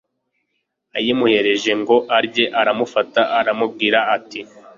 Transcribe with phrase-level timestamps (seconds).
[0.97, 4.39] ayimuhereje ngo arye aramufata aramubwira ati